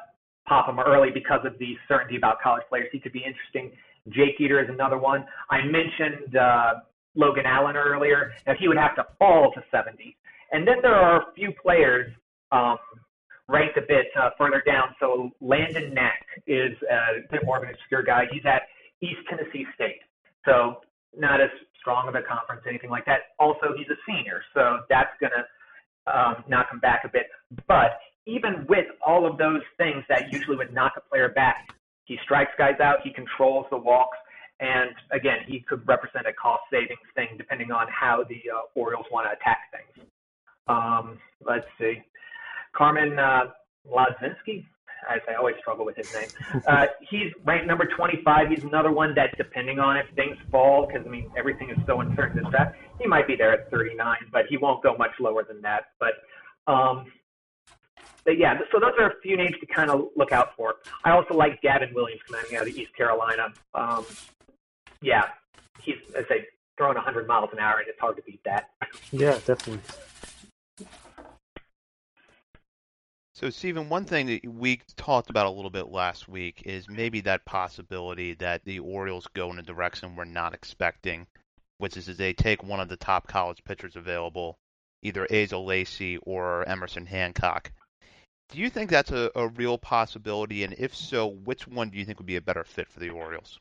[0.47, 3.71] pop him early because of the certainty about college players, he could be interesting.
[4.10, 5.25] Jake Eder is another one.
[5.49, 6.73] I mentioned uh,
[7.15, 8.34] Logan Allen earlier.
[8.45, 10.15] Now he would have to fall to 70.
[10.51, 12.12] And then there are a few players
[12.51, 12.78] um,
[13.47, 14.95] ranked a bit uh, further down.
[14.99, 18.25] So Landon Knack is a bit more of an obscure guy.
[18.32, 18.63] He's at
[19.01, 19.99] East Tennessee State.
[20.45, 20.82] So
[21.17, 21.49] not as
[21.80, 23.36] strong of a conference, anything like that.
[23.39, 25.45] Also, he's a senior, so that's going to
[26.12, 27.28] um, knock him back a bit.
[27.67, 31.69] But even with all of those things that usually would knock a player back,
[32.06, 34.17] he strikes guys out, he controls the walks,
[34.60, 39.06] and again, he could represent a cost savings thing depending on how the uh, Orioles
[39.12, 40.08] want to attack things.
[40.68, 42.02] Um, let's see.
[42.74, 43.52] Carmen uh,
[43.89, 44.65] Mlodzinski,
[45.10, 46.30] as I always struggle with his name.
[46.68, 48.48] Uh, he's ranked number 25.
[48.50, 52.02] He's another one that, depending on if things fall, because I mean everything is so
[52.02, 55.44] uncertain this draft, he might be there at 39, but he won't go much lower
[55.44, 55.88] than that.
[56.00, 56.13] But,
[56.65, 57.12] um,
[58.24, 60.76] but yeah, so those are a few names to kind of look out for.
[61.04, 63.54] I also like Gavin Williams coming out of East Carolina.
[63.76, 64.06] Um,
[65.06, 65.26] yeah,
[65.82, 66.46] he's as they
[66.78, 68.70] throwing 100 miles an hour, and it's hard to beat that.
[69.12, 69.80] Yeah, definitely.
[73.34, 77.22] So, Stephen, one thing that we talked about a little bit last week is maybe
[77.22, 81.28] that possibility that the Orioles go in a direction we're not expecting,
[81.78, 84.58] which is they take one of the top college pitchers available,
[85.04, 87.72] either Asa Lacy or Emerson Hancock.
[88.50, 90.63] Do you think that's a, a real possibility?
[90.63, 93.10] And if so, which one do you think would be a better fit for the
[93.10, 93.60] Orioles?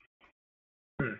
[1.00, 1.18] Hmm.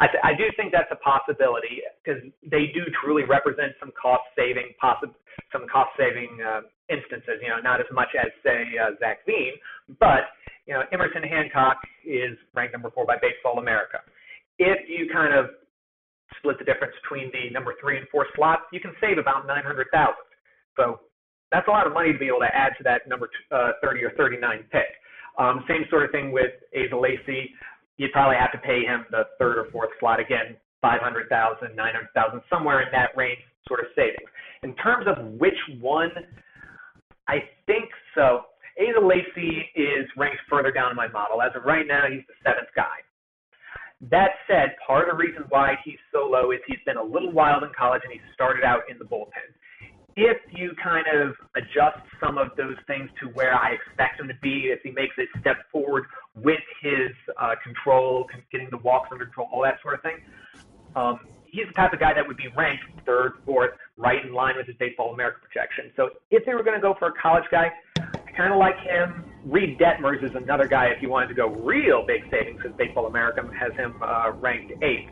[0.00, 4.24] I, th- I do think that's a possibility because they do truly represent some cost
[4.36, 5.12] saving possi-
[5.52, 7.36] some cost saving uh, instances.
[7.44, 9.52] You know, not as much as say uh, Zach Veen,
[10.00, 10.32] but
[10.64, 14.00] you know Emerson Hancock is ranked number four by Baseball America.
[14.58, 15.52] If you kind of
[16.38, 19.64] split the difference between the number three and four slots, you can save about nine
[19.64, 20.24] hundred thousand.
[20.76, 21.00] So
[21.52, 23.72] that's a lot of money to be able to add to that number t- uh,
[23.82, 24.86] 30 or 39 pick.
[25.38, 27.50] Um, same sort of thing with Asa Lacy
[28.00, 32.80] you'd probably have to pay him the third or fourth slot again, 500,000, 900,000, somewhere
[32.80, 34.24] in that range sort of savings.
[34.62, 36.08] In terms of which one,
[37.28, 38.48] I think so.
[38.80, 41.42] Asa Lacy is ranked further down in my model.
[41.42, 43.04] As of right now, he's the seventh guy.
[44.10, 47.30] That said, part of the reason why he's so low is he's been a little
[47.30, 49.44] wild in college and he started out in the bullpen.
[50.16, 54.38] if you kind of adjust some of those things to where I expect him to
[54.40, 56.04] be, if he makes a step forward
[56.42, 60.16] with his uh, control, getting the walks under control, all that sort of thing,
[60.96, 64.56] um, he's the type of guy that would be ranked third, fourth, right in line
[64.56, 65.92] with his Baseball America projection.
[65.96, 68.78] So if they were going to go for a college guy, I kind of like
[68.78, 69.24] him.
[69.44, 73.06] Reid Detmers is another guy if you wanted to go real big savings, because Baseball
[73.06, 75.10] America has him uh, ranked eighth.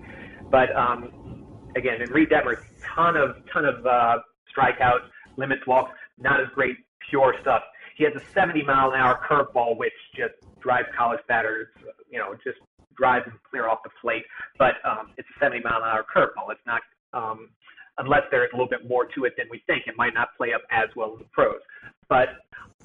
[0.51, 2.63] But um, again, in Reid Detmers,
[2.95, 4.19] ton of ton of uh,
[4.55, 6.77] strikeouts, limits walks, not as great
[7.09, 7.63] pure stuff.
[7.97, 11.69] He has a 70 mile an hour curveball, which just drives college batters,
[12.11, 12.59] you know, just
[12.97, 14.25] drives them clear off the plate.
[14.59, 16.51] But um, it's a 70 mile an hour curveball.
[16.51, 17.51] It's not, um,
[17.99, 20.53] unless there's a little bit more to it than we think, it might not play
[20.53, 21.61] up as well in the pros.
[22.09, 22.29] But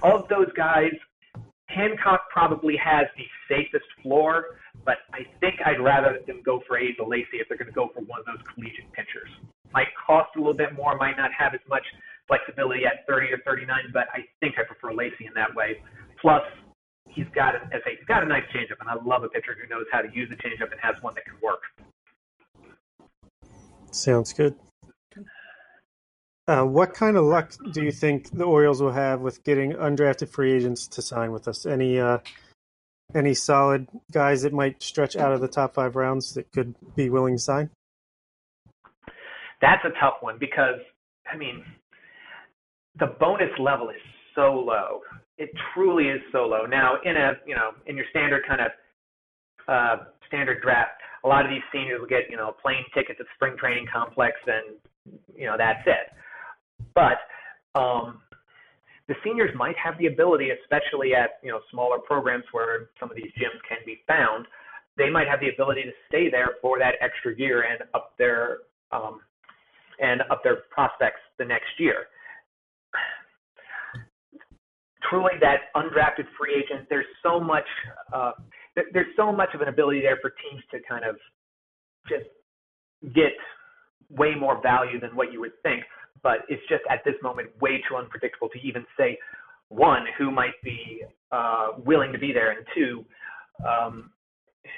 [0.02, 0.92] of those guys,
[1.66, 7.02] Hancock probably has the safest floor, but I think I'd rather them go for Asa
[7.02, 9.30] Lacy if they're going to go for one of those collegiate pitchers.
[9.72, 11.82] Might cost a little bit more, might not have as much
[12.28, 15.82] flexibility at 30 or 39, but I think I prefer Lacy in that way.
[16.20, 16.42] Plus,
[17.08, 19.56] he's got a, as I, he's got a nice changeup, and I love a pitcher
[19.60, 21.62] who knows how to use the changeup and has one that can work.
[23.90, 24.54] Sounds good.
[26.46, 30.28] Uh, what kind of luck do you think the Orioles will have with getting undrafted
[30.28, 31.64] free agents to sign with us?
[31.64, 32.18] Any uh,
[33.14, 37.08] any solid guys that might stretch out of the top five rounds that could be
[37.08, 37.70] willing to sign?
[39.62, 40.80] That's a tough one because
[41.32, 41.64] I mean
[42.98, 44.02] the bonus level is
[44.34, 45.00] so low.
[45.36, 46.66] It truly is so low.
[46.66, 48.70] Now in a you know in your standard kind of
[49.66, 53.24] uh, standard draft, a lot of these seniors will get you know plane ticket to
[53.34, 54.76] spring training complex and
[55.36, 56.12] you know that's it.
[56.94, 57.18] But
[57.78, 58.20] um,
[59.08, 63.16] the seniors might have the ability, especially at you know smaller programs where some of
[63.16, 64.46] these gyms can be found,
[64.96, 68.58] they might have the ability to stay there for that extra year and up their
[68.92, 69.20] um,
[70.00, 72.06] and up their prospects the next year.
[75.14, 77.66] Truly, that undrafted free agent, there's so much,
[78.12, 78.32] uh,
[78.74, 81.16] there's so much of an ability there for teams to kind of
[82.08, 82.24] just
[83.14, 83.32] get
[84.10, 85.84] way more value than what you would think
[86.24, 89.16] but it's just at this moment way too unpredictable to even say
[89.68, 93.04] one who might be uh, willing to be there, and two
[93.62, 94.10] um,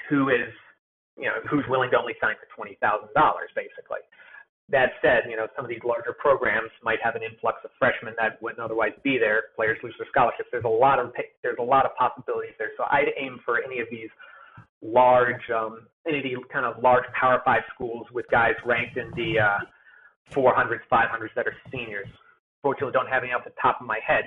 [0.09, 0.51] who is
[1.17, 4.03] you know who's willing to only sign for twenty thousand dollars, basically.
[4.69, 8.13] That said, you know some of these larger programs might have an influx of freshmen
[8.19, 9.55] that wouldn't otherwise be there.
[9.55, 10.49] Players lose their scholarships.
[10.51, 12.71] There's a lot of there's a lot of possibilities there.
[12.77, 14.09] So I'd aim for any of these
[14.81, 19.39] large, um, any of kind of large Power Five schools with guys ranked in the
[19.39, 19.59] uh,
[20.35, 22.07] 400s, 500s that are seniors.
[22.61, 24.25] Fortunately, don't have any off the top of my head,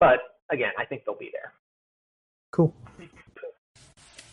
[0.00, 1.52] but again, I think they'll be there.
[2.50, 2.74] Cool.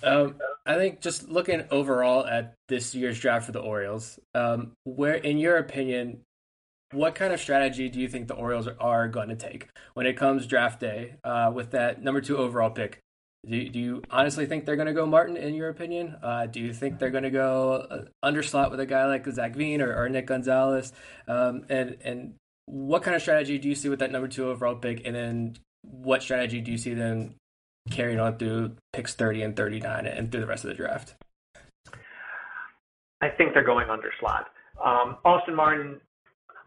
[0.03, 0.35] Um,
[0.65, 5.37] I think just looking overall at this year's draft for the Orioles, um, where, in
[5.37, 6.21] your opinion,
[6.91, 10.17] what kind of strategy do you think the Orioles are going to take when it
[10.17, 12.99] comes draft day uh, with that number two overall pick?
[13.47, 16.17] Do, do you honestly think they're going to go Martin, in your opinion?
[16.21, 19.55] Uh, do you think they're going to go uh, underslot with a guy like Zach
[19.55, 20.91] Veen or, or Nick Gonzalez?
[21.27, 22.33] Um, and and
[22.65, 25.05] what kind of strategy do you see with that number two overall pick?
[25.05, 27.35] And then what strategy do you see them
[27.89, 31.15] carrying on through picks 30 and 39 and through the rest of the draft?
[33.21, 34.45] I think they're going underslot.
[34.83, 35.99] Um, Austin Martin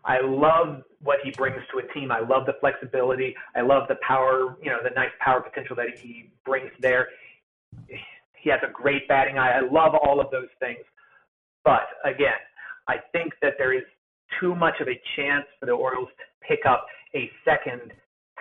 [0.04, 2.10] I love what he brings to a team.
[2.10, 3.34] I love the flexibility.
[3.54, 7.08] I love the power, you know, the nice power potential that he brings there.
[7.86, 9.52] He has a great batting eye.
[9.52, 10.80] I love all of those things.
[11.64, 12.40] But again,
[12.88, 13.84] I think that there is
[14.40, 17.92] too much of a chance for the Orioles to pick up a second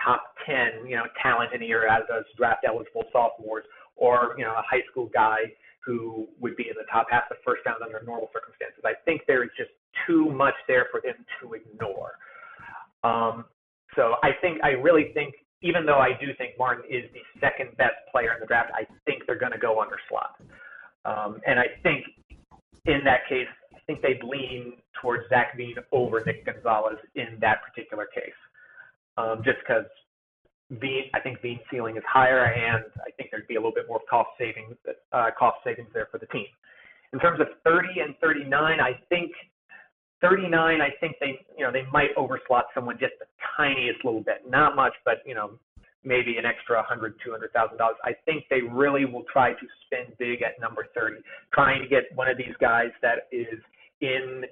[0.04, 3.64] top 10, you know, talent in a year as those draft eligible sophomores
[3.96, 5.38] or, you know, a high school guy
[5.84, 8.82] who would be in the top half of the first round under normal circumstances.
[8.84, 9.70] I think there is just
[10.06, 12.12] too much there for them to ignore.
[13.04, 13.44] Um,
[13.96, 17.76] so I think I really think even though I do think Martin is the second
[17.76, 20.40] best player in the draft, I think they're going to go under slot.
[21.04, 22.04] Um, and I think
[22.86, 27.58] in that case, I think they'd lean towards Zach Veen over Nick Gonzalez in that
[27.62, 28.38] particular case,
[29.16, 29.86] um, just because
[30.70, 33.88] Veen, I think Veen's ceiling is higher, and I think there'd be a little bit
[33.88, 34.76] more cost savings,
[35.12, 36.46] uh, cost savings there for the team.
[37.12, 39.32] In terms of 30 and 39, I think
[40.22, 44.48] 39, I think they, you know, they might overslot someone just the tiniest little bit,
[44.48, 45.58] not much, but you know,
[46.04, 47.96] maybe an extra 100, 200 thousand dollars.
[48.04, 51.16] I think they really will try to spend big at number 30,
[51.52, 53.60] trying to get one of these guys that is
[54.00, 54.44] in,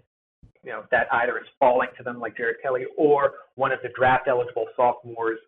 [0.64, 3.88] you know, that either is falling to them like Jared Kelley or one of the
[3.96, 5.38] draft eligible sophomores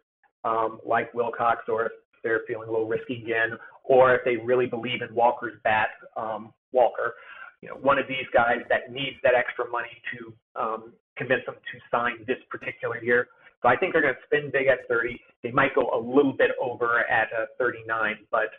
[0.45, 1.93] um, like Wilcox, or if
[2.23, 6.53] they're feeling a little risky again, or if they really believe in Walker's bat, um,
[6.73, 7.15] Walker
[7.63, 11.55] you know, one of these guys that needs that extra money to um, convince them
[11.55, 13.29] to sign this particular year.
[13.63, 15.19] So I think they're going to spend big at 30.
[15.45, 18.51] They might go a little bit over at uh, 39, but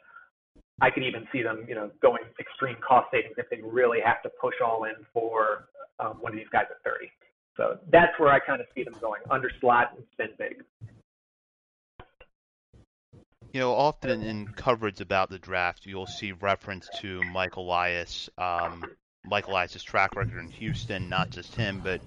[0.81, 4.23] I could even see them, you know, going extreme cost savings if they really have
[4.23, 5.67] to push all in for
[5.99, 7.11] um, one of these guys at 30.
[7.55, 10.63] So that's where I kind of see them going under slot and spin big.
[13.51, 18.83] You know, often in coverage about the draft, you'll see reference to Mike Elias, um,
[19.23, 19.45] Mike
[19.83, 22.01] track record in Houston, not just him, but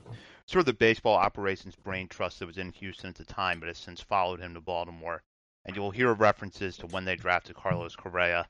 [0.46, 3.68] sort of the baseball operations brain trust that was in Houston at the time, but
[3.68, 5.22] has since followed him to Baltimore.
[5.64, 8.46] And you'll hear references to when they drafted Carlos Correa.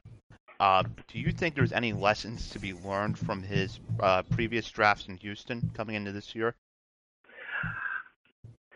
[0.58, 5.06] Uh, do you think there's any lessons to be learned from his uh, previous drafts
[5.08, 6.54] in Houston coming into this year?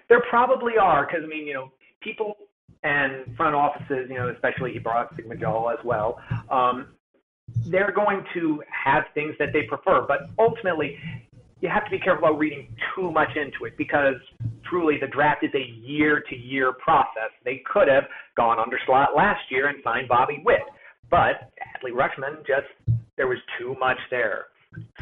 [0.09, 2.37] There probably are, because I mean, you know, people
[2.83, 6.21] and front offices, you know, especially he brought Sig Mejdal as well.
[6.51, 6.89] Um,
[7.67, 10.99] they're going to have things that they prefer, but ultimately,
[11.61, 14.15] you have to be careful about reading too much into it because
[14.65, 17.31] truly the draft is a year to year process.
[17.45, 18.05] They could have
[18.37, 20.63] gone under slot last year and signed Bobby Witt,
[21.11, 22.69] but Adley Rutschman just
[23.17, 24.47] there was too much there.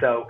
[0.00, 0.26] So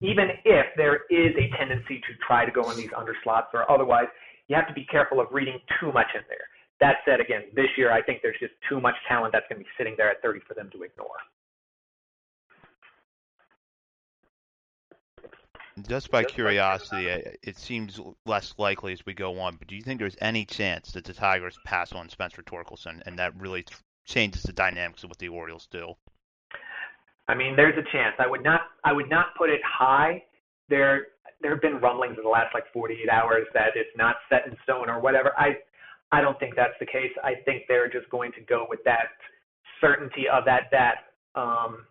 [0.00, 3.68] even if there is a tendency to try to go in these under slots or
[3.70, 4.06] otherwise,
[4.48, 6.46] you have to be careful of reading too much in there.
[6.80, 9.64] That said, again, this year I think there's just too much talent that's going to
[9.64, 11.08] be sitting there at 30 for them to ignore.
[15.88, 19.82] Just by curiosity, uh, it seems less likely as we go on, but do you
[19.82, 23.64] think there's any chance that the Tigers pass on Spencer Torkelson and that really
[24.04, 25.94] changes the dynamics of what the Orioles do?
[27.26, 28.14] I mean, there's a chance.
[28.18, 30.22] I would not I would not put it high.
[30.68, 31.06] There
[31.40, 34.56] there have been rumblings in the last like 48 hours that it's not set in
[34.64, 35.32] stone or whatever.
[35.38, 35.56] I
[36.12, 37.10] I don't think that's the case.
[37.22, 39.08] I think they're just going to go with that
[39.80, 41.86] certainty of that that um,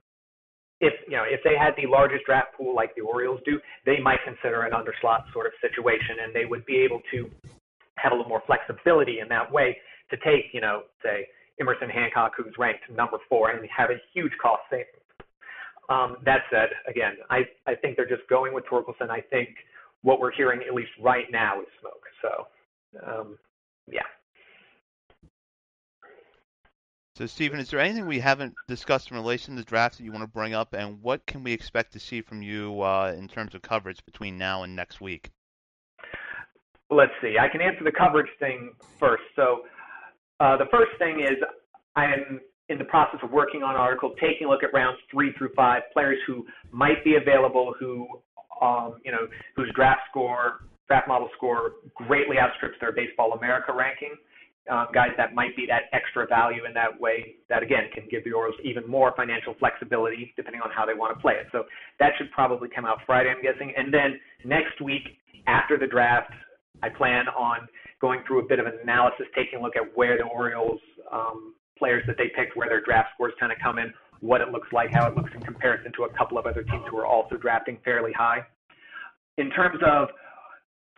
[0.80, 4.00] if you know if they had the largest draft pool like the Orioles do, they
[4.00, 7.30] might consider an underslot sort of situation, and they would be able to
[7.98, 9.78] have a little more flexibility in that way
[10.10, 11.28] to take you know say
[11.60, 14.88] Emerson Hancock, who's ranked number four, and have a huge cost savings.
[15.90, 19.10] Um, that said, again, I, I think they're just going with Torkelson.
[19.10, 19.50] I think
[20.02, 22.04] what we're hearing, at least right now, is smoke.
[22.22, 22.48] So,
[23.06, 23.38] um,
[23.92, 24.02] yeah.
[27.16, 30.12] So, Stephen, is there anything we haven't discussed in relation to the draft that you
[30.12, 33.28] want to bring up, and what can we expect to see from you uh, in
[33.28, 35.30] terms of coverage between now and next week?
[36.90, 37.36] Let's see.
[37.40, 39.24] I can answer the coverage thing first.
[39.36, 39.62] So,
[40.40, 41.38] uh, the first thing is
[41.96, 45.00] I am in the process of working on an article, taking a look at rounds
[45.12, 48.08] three through five, players who might be available, who,
[48.62, 54.16] um, you know, whose draft score, draft model score greatly outstrips their Baseball America ranking.
[54.72, 58.24] Um, guys that might be that extra value in that way that again can give
[58.24, 61.48] the Orioles even more financial flexibility depending on how they want to play it.
[61.52, 61.66] So
[62.00, 63.74] that should probably come out Friday, I'm guessing.
[63.76, 66.32] And then next week after the draft,
[66.82, 67.68] I plan on
[68.04, 71.56] going through a bit of an analysis, taking a look at where the Orioles um,
[71.80, 74.68] players that they picked, where their draft scores kind of come in, what it looks
[74.74, 77.38] like, how it looks in comparison to a couple of other teams who are also
[77.38, 78.40] drafting fairly high.
[79.38, 80.10] In terms of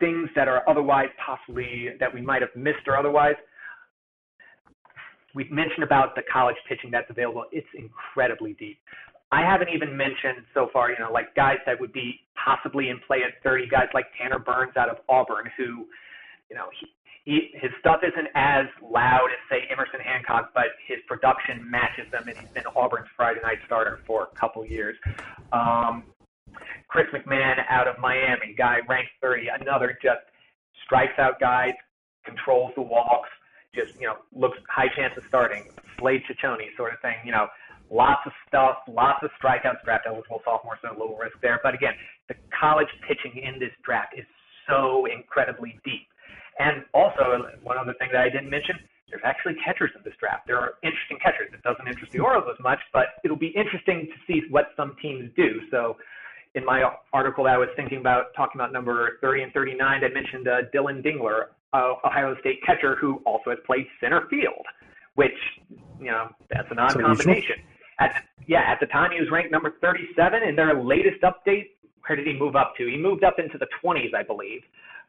[0.00, 3.36] things that are otherwise possibly that we might have missed or otherwise,
[5.32, 7.44] we've mentioned about the college pitching that's available.
[7.52, 8.78] It's incredibly deep.
[9.30, 12.98] I haven't even mentioned so far, you know, like guys that would be possibly in
[13.06, 15.86] play at 30, guys like Tanner Burns out of Auburn, who,
[16.50, 16.86] you know, he,
[17.26, 22.22] he, his stuff isn't as loud as say Emerson Hancock, but his production matches them,
[22.28, 24.96] and he's been Auburn's Friday night starter for a couple years.
[25.52, 26.04] Um,
[26.86, 30.22] Chris McMahon out of Miami, guy ranked 30, another just
[30.84, 31.74] strikes out guys,
[32.24, 33.28] controls the walks,
[33.74, 35.64] just you know looks high chance of starting.
[35.98, 37.48] Slade Cecconi sort of thing, you know.
[37.88, 41.60] Lots of stuff, lots of strikeouts, draft eligible sophomore, so little risk there.
[41.62, 41.94] But again,
[42.28, 44.26] the college pitching in this draft is
[44.66, 46.08] so incredibly deep
[46.58, 48.76] and also, one other thing that I didn't mention,
[49.10, 50.46] there's actually catchers in this draft.
[50.46, 51.52] There are interesting catchers.
[51.52, 54.96] It doesn't interest the Orioles as much, but it'll be interesting to see what some
[55.00, 55.60] teams do.
[55.70, 55.96] So,
[56.54, 60.08] in my article that I was thinking about talking about number 30 and 39, I
[60.08, 64.64] mentioned uh, Dillon Dingler, uh, Ohio State catcher, who also has played center field,
[65.14, 65.36] which
[66.00, 67.56] you know that's an odd so combination.
[67.98, 70.42] At, yeah, at the time he was ranked number 37.
[70.42, 71.70] In their latest update,
[72.06, 72.86] where did he move up to?
[72.86, 74.62] He moved up into the 20s, I believe.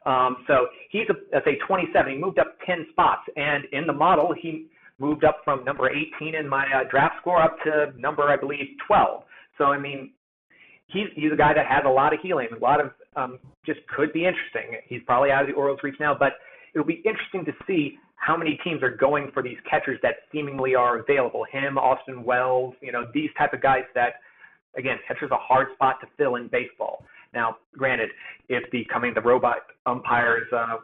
[0.08, 2.12] Um, so he's a, a 27.
[2.12, 6.34] He moved up 10 spots, and in the model, he moved up from number 18
[6.34, 9.22] in my uh, draft score up to number, I believe, 12.
[9.58, 10.12] So I mean,
[10.86, 13.80] he's he's a guy that has a lot of healing, a lot of um, just
[13.94, 14.80] could be interesting.
[14.86, 16.32] He's probably out of the Orioles' reach now, but
[16.74, 20.74] it'll be interesting to see how many teams are going for these catchers that seemingly
[20.74, 21.44] are available.
[21.50, 24.14] Him, Austin Wells, you know, these type of guys that,
[24.76, 27.04] again, catcher's a hard spot to fill in baseball.
[27.34, 28.10] Now, granted,
[28.48, 30.76] if the coming the robot umpires uh,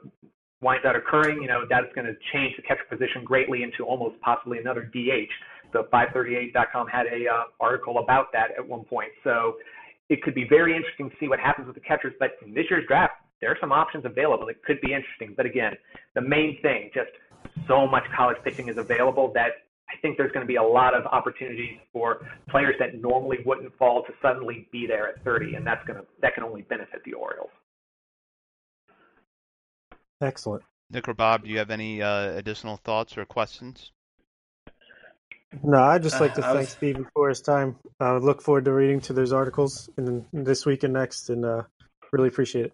[0.61, 4.21] winds out occurring, you know that's going to change the catcher position greatly into almost
[4.21, 5.31] possibly another DH.
[5.73, 9.57] The 538.com had a uh, article about that at one point, so
[10.09, 12.15] it could be very interesting to see what happens with the catchers.
[12.19, 15.35] But in this year's draft, there are some options available that could be interesting.
[15.37, 15.73] But again,
[16.15, 17.11] the main thing, just
[17.67, 20.95] so much college pitching is available that I think there's going to be a lot
[20.95, 25.67] of opportunities for players that normally wouldn't fall to suddenly be there at 30, and
[25.67, 27.51] that's going to that can only benefit the Orioles.
[30.21, 30.63] Excellent.
[30.91, 33.93] Nick or Bob, do you have any uh, additional thoughts or questions?
[35.63, 37.77] No, I'd just like to Uh, I thank was- Stephen for his time.
[38.01, 41.45] I uh, look forward to reading to those articles in this week and next, and
[41.45, 41.63] uh,
[42.13, 42.73] really appreciate it.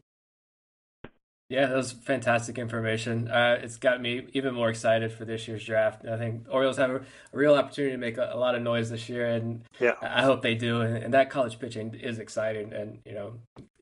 [1.51, 3.29] Yeah, that was fantastic information.
[3.29, 6.07] Uh, it's got me even more excited for this year's draft.
[6.07, 8.89] I think Orioles have a, a real opportunity to make a, a lot of noise
[8.89, 9.95] this year, and Yeah.
[10.01, 10.81] I hope they do.
[10.81, 12.73] And, and that college pitching is exciting.
[12.73, 13.33] And you know,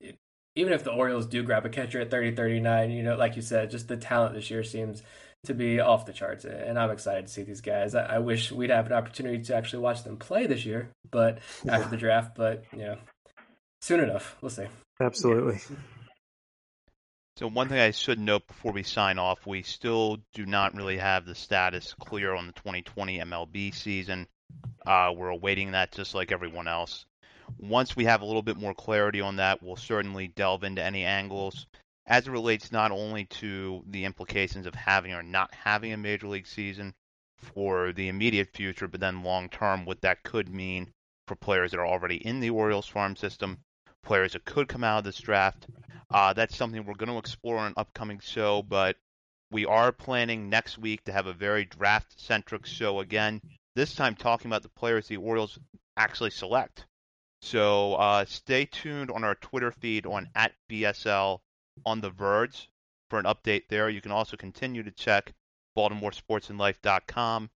[0.00, 0.16] it,
[0.54, 3.42] even if the Orioles do grab a catcher at 30, 39, you know, like you
[3.42, 5.02] said, just the talent this year seems
[5.44, 6.46] to be off the charts.
[6.46, 7.94] And I'm excited to see these guys.
[7.94, 11.40] I, I wish we'd have an opportunity to actually watch them play this year, but
[11.68, 12.34] after the draft.
[12.34, 12.96] But you know,
[13.82, 14.68] soon enough, we'll see.
[15.02, 15.60] Absolutely.
[17.38, 20.98] So one thing I should note before we sign off, we still do not really
[20.98, 24.26] have the status clear on the 2020 MLB season.
[24.84, 27.06] Uh, we're awaiting that just like everyone else.
[27.56, 31.04] Once we have a little bit more clarity on that, we'll certainly delve into any
[31.04, 31.68] angles
[32.08, 36.26] as it relates not only to the implications of having or not having a major
[36.26, 36.92] league season
[37.36, 40.92] for the immediate future, but then long term, what that could mean
[41.28, 43.58] for players that are already in the Orioles farm system,
[44.02, 45.68] players that could come out of this draft.
[46.10, 48.96] Uh, that's something we're going to explore on an upcoming show, but
[49.50, 53.40] we are planning next week to have a very draft centric show again.
[53.74, 55.58] This time talking about the players the Orioles
[55.96, 56.86] actually select.
[57.42, 61.40] So uh, stay tuned on our Twitter feed on at BSL
[61.86, 62.68] on the Verge
[63.10, 63.88] for an update there.
[63.88, 65.32] You can also continue to check
[65.76, 67.50] BaltimoreSportsAndLife.com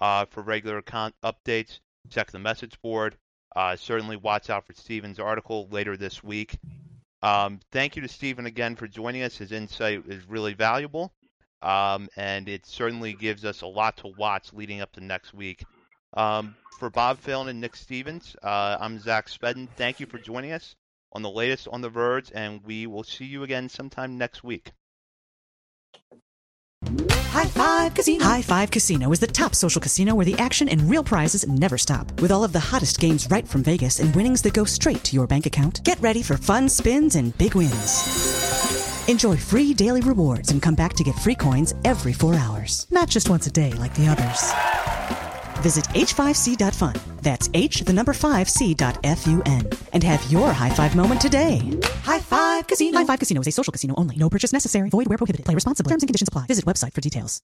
[0.00, 1.80] uh, for regular con- updates.
[2.10, 3.16] Check the message board.
[3.54, 6.58] Uh, certainly watch out for Stephen's article later this week.
[7.22, 9.36] Um, thank you to Stephen again for joining us.
[9.36, 11.12] His insight is really valuable,
[11.62, 15.64] um, and it certainly gives us a lot to watch leading up to next week.
[16.14, 19.68] Um, for Bob Phelan and Nick Stevens, uh, I'm Zach Spedden.
[19.76, 20.76] Thank you for joining us
[21.12, 24.72] on the latest on the Verge, and we will see you again sometime next week.
[27.38, 28.24] High Five Casino.
[28.24, 31.78] High Five Casino is the top social casino where the action and real prizes never
[31.78, 32.20] stop.
[32.20, 35.14] With all of the hottest games right from Vegas and winnings that go straight to
[35.14, 39.06] your bank account, get ready for fun spins and big wins.
[39.08, 42.86] Enjoy free daily rewards and come back to get free coins every four hours.
[42.90, 44.52] Not just once a day like the others.
[45.60, 46.94] Visit h5c.fun.
[47.22, 49.70] That's h the number 5c.fun.
[49.92, 51.60] And have your high five moment today.
[52.02, 52.98] High Five Casino.
[52.98, 54.16] High Five Casino is a social casino only.
[54.16, 54.88] No purchase necessary.
[54.90, 55.44] Void where prohibited.
[55.44, 55.90] Play responsibly.
[55.90, 56.46] Terms and conditions apply.
[56.46, 57.36] Visit website for details.